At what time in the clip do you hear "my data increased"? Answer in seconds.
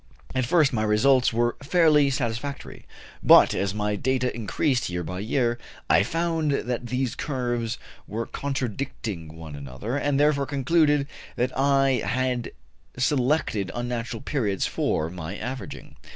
3.75-4.89